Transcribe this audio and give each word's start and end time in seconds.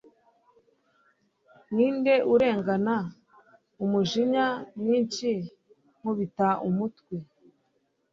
Ninde 1.75 2.13
urengana 2.33 2.95
umujinya 3.83 4.45
mwinshi 4.79 5.29
nkubita 5.99 6.47
umutwe 6.67 7.15